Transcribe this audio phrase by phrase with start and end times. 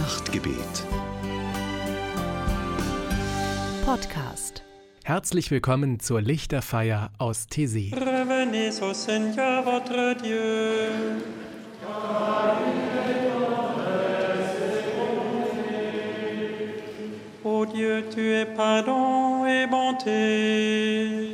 [0.00, 0.86] Nachtgebet.
[3.84, 4.62] Podcast.
[5.04, 7.92] Herzlich willkommen zur Lichterfeier aus Tessé.
[7.92, 11.20] Revenez au Seigneur votre Dieu.
[17.44, 21.29] Ô Dieu, tu es pardon et bonté.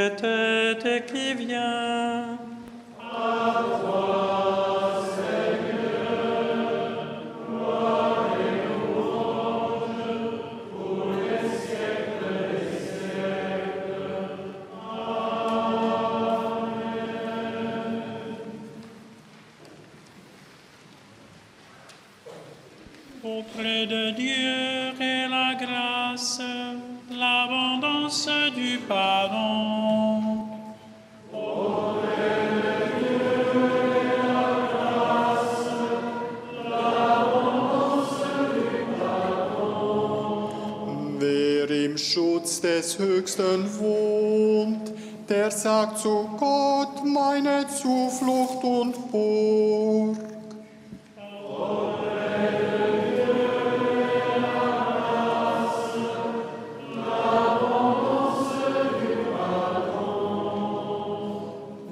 [0.00, 2.38] Est, qui vient.
[2.98, 4.49] Auprès
[45.28, 50.16] Der sagt zu Gott meine Zuflucht und Burg.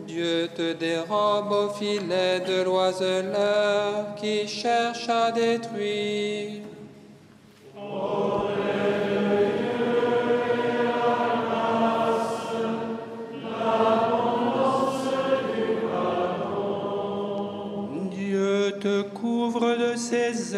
[0.08, 6.62] Dieu te dérobe au filet de l'oiseleur qui cherche à détruire.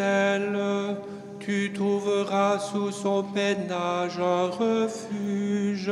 [0.01, 0.95] Ailes,
[1.39, 5.91] tu trouveras sous son peinage un refuge.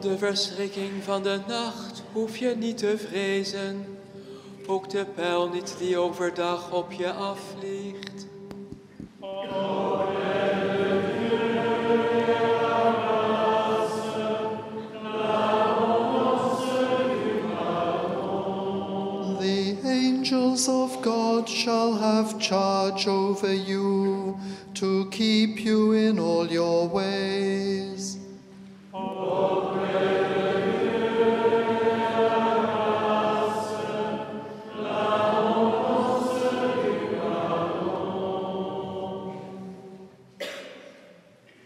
[0.00, 3.98] De verschrikking van de nacht hoef je niet te vrezen.
[4.66, 8.26] Ook de pijl niet die overdag op je afvliegt.
[21.66, 24.38] Shall have charge over you
[24.72, 28.18] to keep you in all your ways.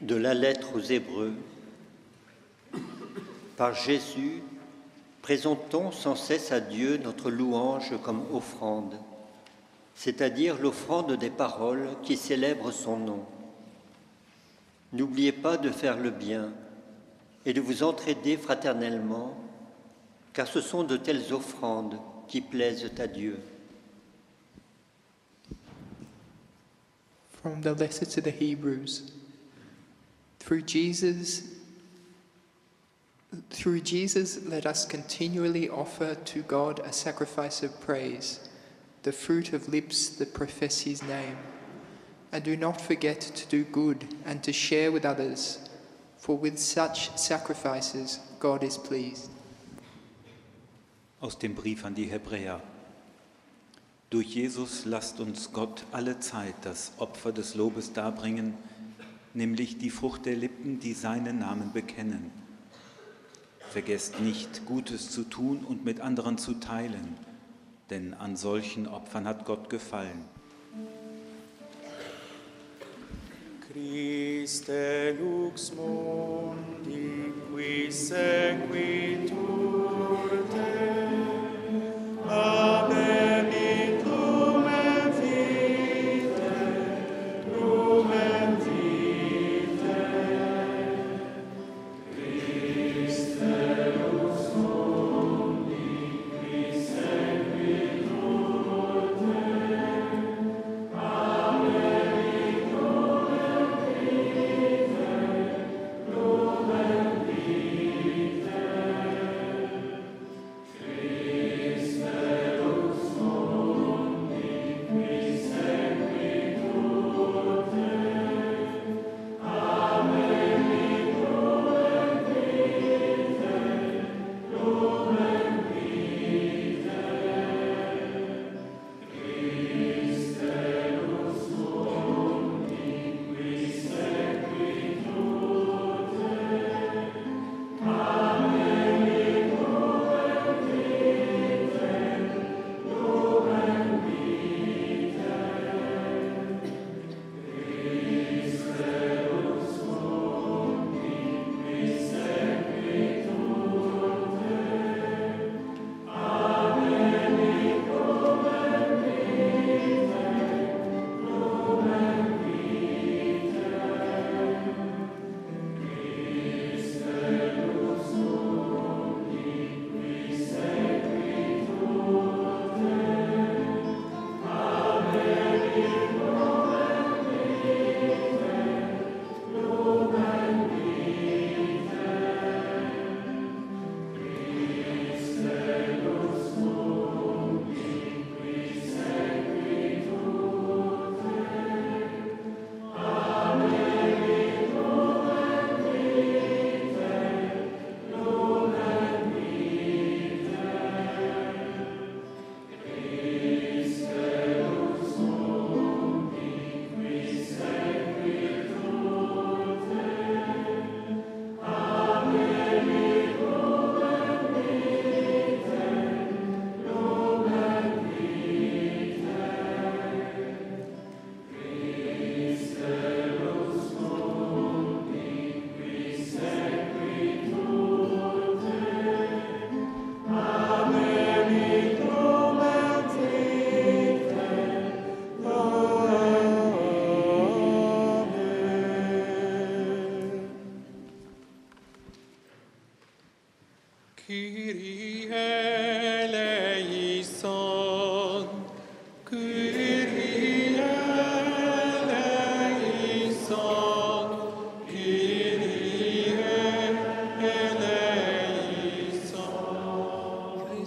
[0.00, 1.34] De la lettre aux Hébreux.
[3.58, 4.42] Par Jésus,
[5.20, 8.94] présentons sans cesse à Dieu notre louange comme offrande,
[9.94, 13.26] c'est-à-dire l'offrande des paroles qui célèbrent son nom.
[14.92, 16.52] N'oubliez pas de faire le bien
[17.46, 19.36] et de vous entraider fraternellement,
[20.32, 21.98] car ce sont de telles offrandes
[22.28, 23.38] qui plaisent à Dieu.
[27.42, 29.12] From the letter to the Hebrews.
[30.40, 31.44] Through Jesus,
[33.50, 38.49] through Jesus, let us continually offer to God a sacrifice of praise,
[39.02, 41.36] the fruit of lips that profess his name.
[42.32, 45.58] And do not forget to do good and to share with others,
[46.18, 49.30] for with such sacrifices God is pleased.
[51.20, 52.60] Aus dem Brief an die Hebräer.
[54.10, 58.54] Durch Jesus lasst uns Gott alle Zeit das Opfer des Lobes darbringen,
[59.34, 62.32] nämlich die Frucht der Lippen, die seinen Namen bekennen.
[63.70, 67.16] Vergesst nicht, Gutes zu tun und mit anderen zu teilen,
[67.90, 70.24] denn an solchen Opfern hat Gott gefallen.
[73.72, 77.20] Christe lux mundi
[77.60, 79.36] qui sequitur
[80.50, 80.79] te.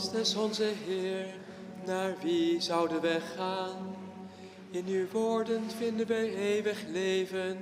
[0.04, 1.26] Christus onze Heer,
[1.86, 3.96] naar wie zouden wij gaan?
[4.72, 7.58] In uw woorden vinden wij eeuwig leven.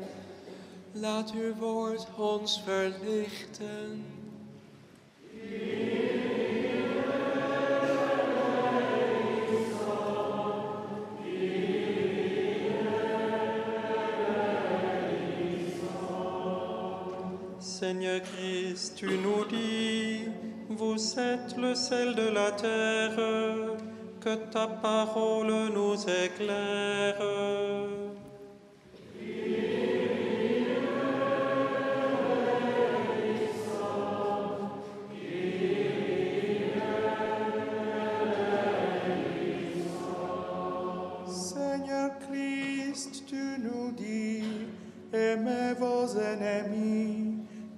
[0.92, 4.06] Laat uw woord ons verlichten.
[17.60, 20.31] Seigneur Christ, tu nous dis,
[20.82, 23.16] vous êtes le sel de la terre,
[24.20, 25.96] que ta parole nous
[26.26, 27.22] éclaire.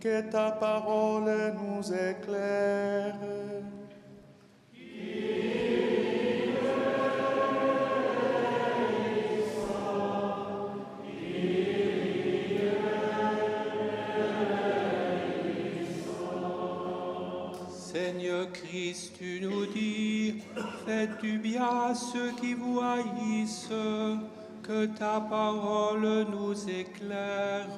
[0.03, 3.15] Que ta parole nous éclaire.
[17.69, 20.41] Seigneur Christ, tu nous dis,
[20.86, 23.69] faites du bien à ceux qui vous haïssent,
[24.63, 27.69] que ta parole nous éclaire?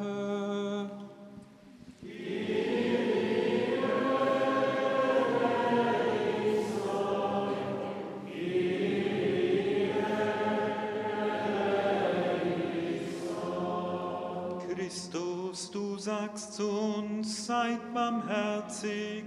[16.55, 19.25] Zu uns, seid barmherzig,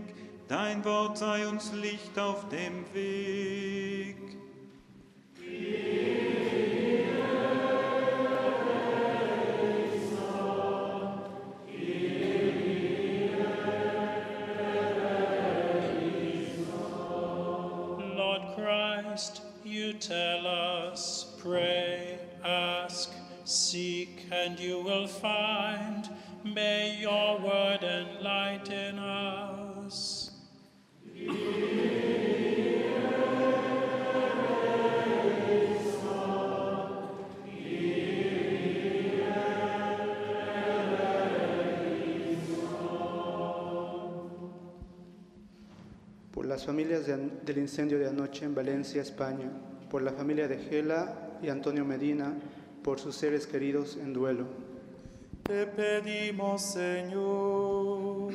[0.49, 4.17] dein Wort sei uns Licht auf dem Weg.
[18.17, 23.11] Lord Christ, you tell us, pray, ask,
[23.45, 25.88] seek, and you will find.
[46.59, 49.49] Las familias de del incendio de anoche en Valencia, España,
[49.89, 52.35] por la familia de Gela y Antonio Medina,
[52.83, 54.45] por sus seres queridos en duelo.
[55.45, 58.33] Te pedimos, Señor.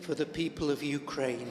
[0.00, 1.50] for the people of Ukraine,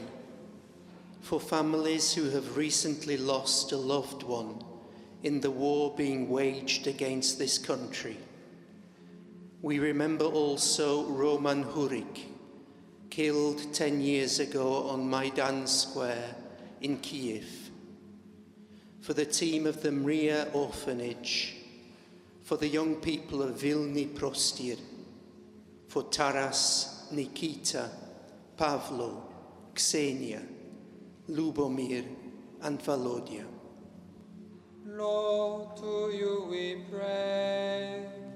[1.28, 4.64] for families who have recently lost a loved one
[5.24, 8.16] in the war being waged against this country.
[9.62, 12.22] We remember also Roman Hurik,
[13.10, 16.34] killed 10 years ago on Maidan Square
[16.80, 17.72] in Kiev,
[19.02, 21.58] for the team of the Mria Orphanage,
[22.42, 24.80] for the young people of Vilni Prostir,
[25.90, 27.90] for Taras, Nikita,
[28.56, 29.24] Pavlo,
[29.76, 30.42] Ksenia,
[31.30, 32.06] Lubomir,
[32.62, 33.46] and Volodya.
[34.86, 38.27] Lord, to you we pray.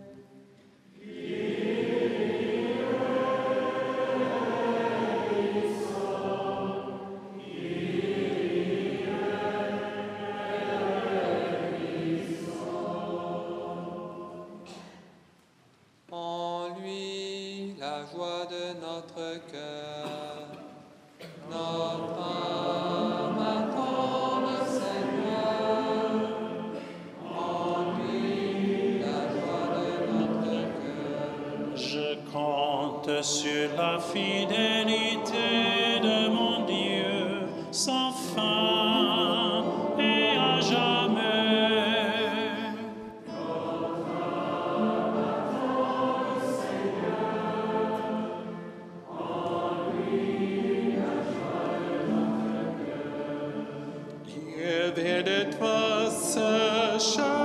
[54.96, 57.41] Werdet Wasser schöpfen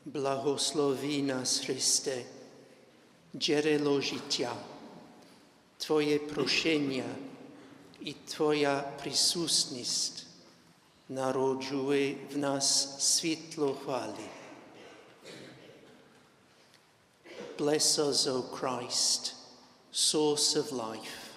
[0.06, 2.26] Blahosloví nás, Kriste,
[3.34, 4.73] děre ložitia.
[5.84, 7.06] Twoje prošenja
[8.02, 10.26] i Tvoja prisutnost
[11.08, 13.78] narođuje v nas svjetlo.
[17.58, 19.36] Bless us, O Christ,
[19.92, 21.36] source of life.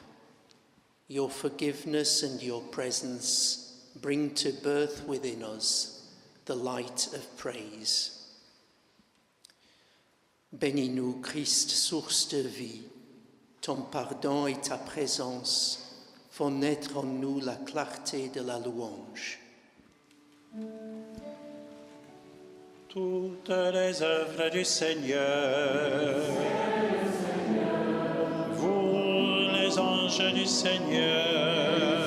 [1.09, 3.59] Your forgiveness and your presence
[3.95, 6.00] bring to birth within us
[6.45, 8.11] the light of praise.
[10.53, 12.96] Beni nous, Christ, source de vie,
[13.67, 15.99] Ton pardon et ta présence
[16.31, 19.41] font naître en nous la clarté de la louange.
[22.89, 26.21] Toutes les œuvres du Seigneur,
[28.53, 32.06] vous les anges du Seigneur,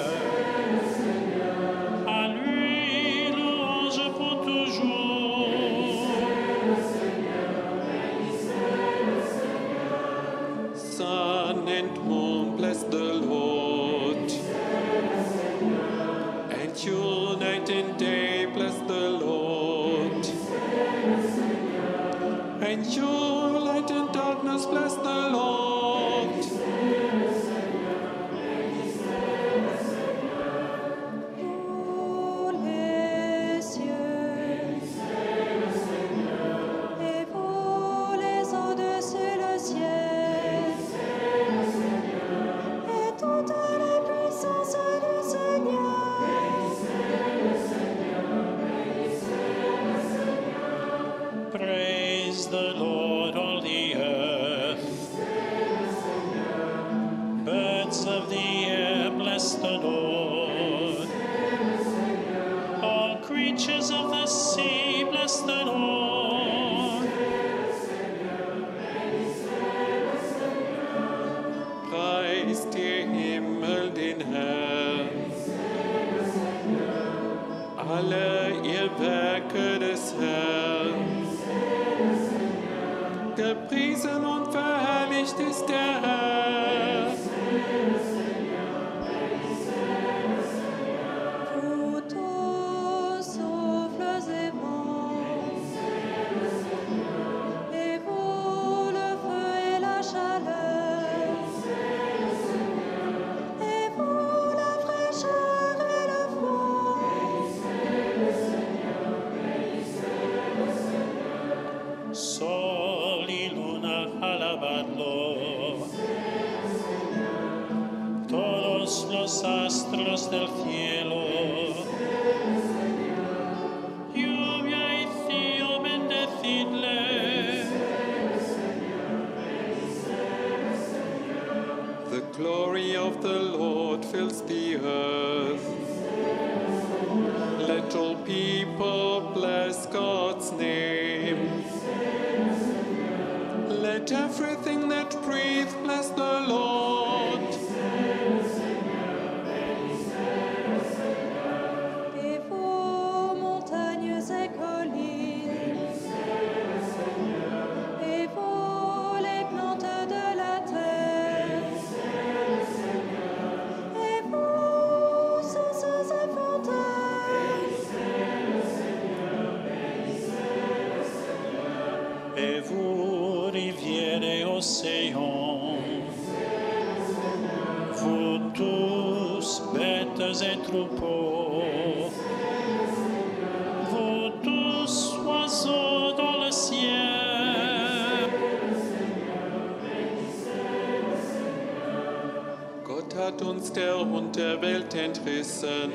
[193.19, 195.91] hat uns der Hund der Welt entrissen.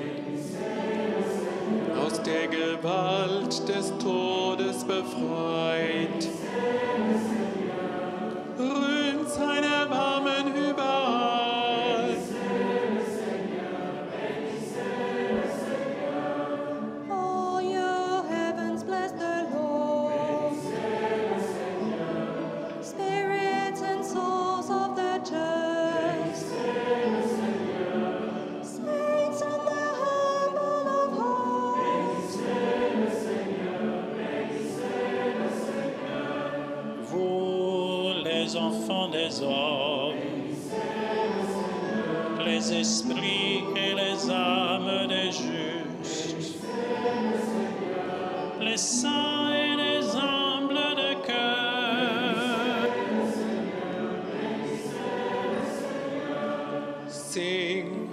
[1.99, 6.29] Aus der Gewalt des Todes befreit.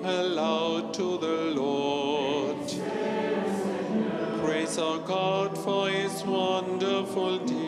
[0.04, 2.58] Aloud to the Lord.
[4.44, 7.61] Praise our God for his wonderful deeds.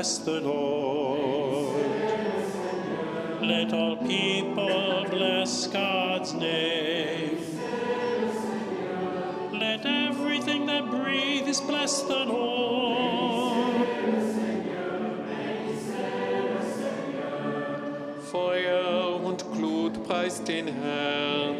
[0.00, 1.76] Bless the Lord.
[3.42, 7.36] Let all people bless God's name.
[9.52, 13.86] Let everything that breathes bless the Lord.
[18.32, 21.56] Feuer und Glut preist den Herrn.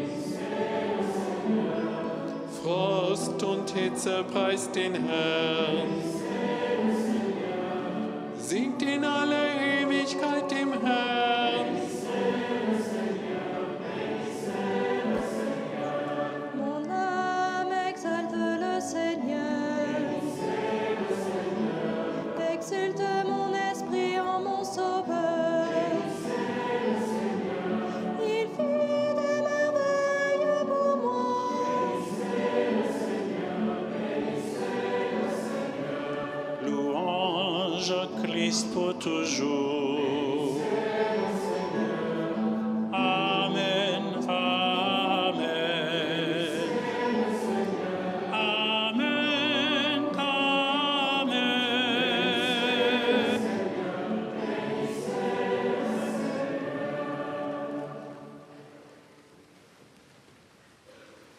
[2.63, 6.10] Frost und Hitze preist den Herrn.
[8.51, 11.30] Singt in alle Ewigkeit dem Herrn.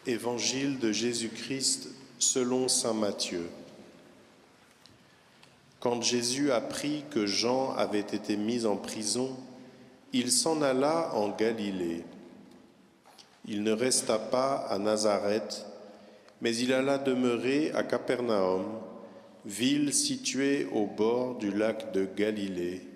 [0.05, 3.49] Évangile de Jésus-Christ selon Saint Matthieu.
[5.83, 9.35] Quand Jésus apprit que Jean avait été mis en prison,
[10.13, 12.05] il s'en alla en Galilée.
[13.45, 15.65] Il ne resta pas à Nazareth,
[16.39, 18.63] mais il alla demeurer à Capernaum,
[19.43, 22.87] ville située au bord du lac de Galilée,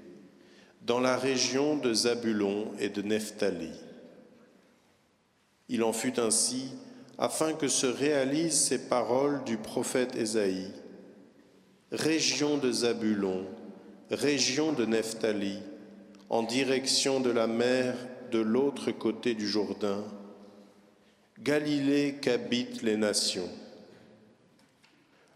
[0.83, 3.73] dans la région de Zabulon et de Nephtali.
[5.67, 6.69] Il en fut ainsi
[7.17, 10.71] afin que se réalisent ces paroles du prophète Ésaïe.
[11.91, 13.45] Région de Zabulon,
[14.11, 15.59] région de Nephtali,
[16.29, 17.95] en direction de la mer
[18.31, 20.03] de l'autre côté du Jourdain,
[21.39, 23.49] Galilée qu'habitent les nations.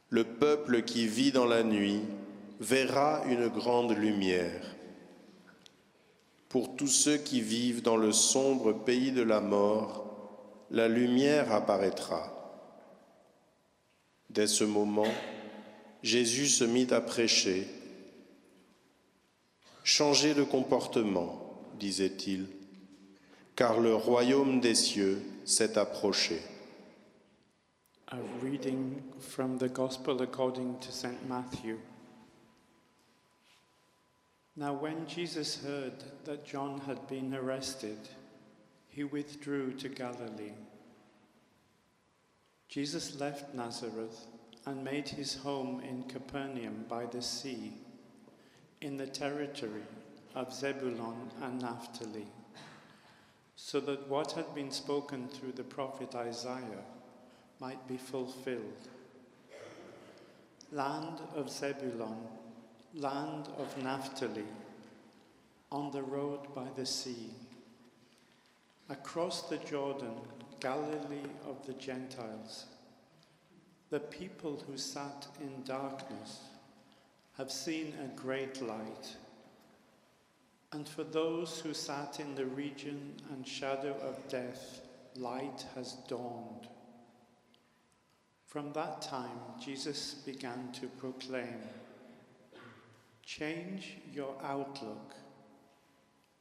[0.09, 2.01] Le peuple qui vit dans la nuit
[2.59, 4.75] verra une grande lumière.
[6.49, 12.33] Pour tous ceux qui vivent dans le sombre pays de la mort, la lumière apparaîtra.
[14.29, 15.07] Dès ce moment,
[16.03, 17.67] Jésus se mit à prêcher.
[19.83, 22.47] Changez de comportement, disait-il,
[23.55, 26.41] car le royaume des cieux s'est approché.
[28.07, 31.29] A reading from the Gospel according to St.
[31.29, 31.77] Matthew.
[34.55, 37.97] Now, when Jesus heard that John had been arrested,
[38.89, 40.53] he withdrew to Galilee.
[42.67, 44.27] Jesus left Nazareth
[44.65, 47.74] and made his home in Capernaum by the sea,
[48.82, 49.84] in the territory
[50.36, 52.28] of Zebulun and Naphtali,
[53.56, 56.86] so that what had been spoken through the prophet Isaiah
[57.60, 58.88] might be fulfilled.
[60.71, 62.17] Land of Zebulun,
[62.95, 64.45] land of Naphtali,
[65.71, 67.32] on the road by the sea,
[68.89, 70.15] across the Jordan
[70.60, 72.65] Galilee of the Gentiles.
[73.91, 76.39] The people who sat in darkness
[77.38, 79.17] have seen a great light.
[80.71, 84.80] And for those who sat in the region and shadow of death,
[85.17, 86.69] light has dawned.
[88.47, 91.60] From that time, Jesus began to proclaim
[93.25, 95.15] Change your outlook,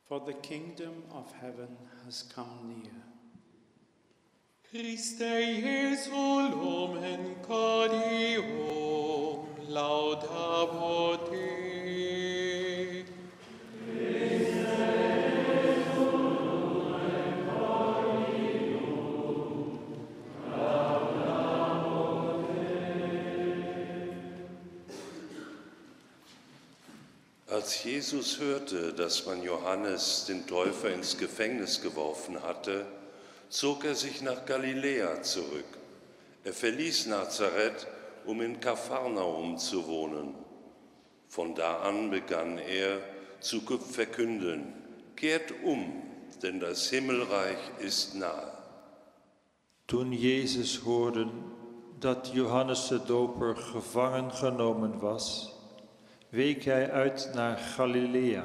[0.06, 2.92] for the kingdom of heaven has come near.
[4.72, 8.46] Christe Jesu lumen cadium
[9.66, 13.04] laudavot te.
[27.48, 32.86] Als Jesus hörte, dass man Johannes den Täufer ins Gefängnis geworfen hatte,
[33.50, 35.66] zog er sich nach Galiläa zurück.
[36.44, 37.86] Er verließ Nazareth,
[38.24, 40.34] um in Kapharnaum zu wohnen.
[41.28, 43.00] Von da an begann er
[43.40, 44.72] zu verkünden,
[45.16, 46.02] kehrt um,
[46.42, 48.52] denn das Himmelreich ist nahe.
[49.86, 51.28] Toen Jezus hoorde
[51.98, 55.54] dat Johannes de Doper gevangen genomen was,
[56.30, 58.44] week hij uit naar Galilea.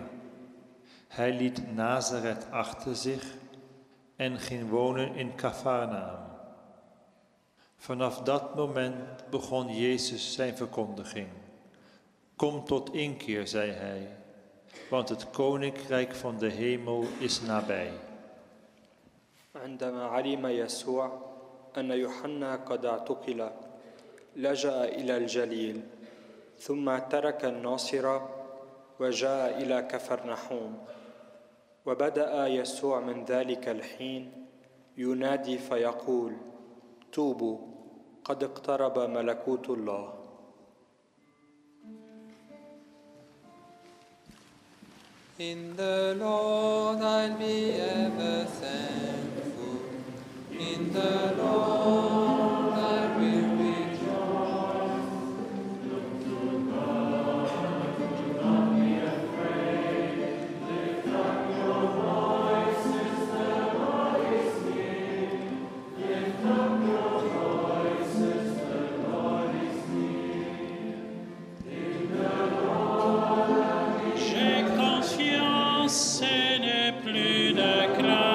[1.07, 3.23] Hij liet Nazareth achter zich
[4.16, 6.18] en ging wonen in Cafarnaum.
[7.76, 11.28] Vanaf dat moment begon Jezus zijn verkondiging.
[12.36, 14.08] Kom tot inkeer, zei hij,
[14.90, 17.92] want het koninkrijk van de hemel is nabij.
[19.54, 21.10] عندما علم يسوع
[21.76, 23.50] أن يوحنا قد اعتقل
[24.36, 25.80] لجأ إلى الجليل
[26.58, 28.28] ثم ترك الناصرة
[29.00, 30.78] وجاء إلى كفرنحوم
[31.85, 34.31] وبدأ يسوع من ذلك الحين
[34.97, 36.33] ينادي فيقول
[37.11, 37.57] توبوا
[38.23, 40.13] قد اقترب ملكوت الله
[45.37, 49.81] In the Lord I'll be ever thankful.
[50.57, 52.34] In the Lord
[77.03, 78.34] plus de crainte,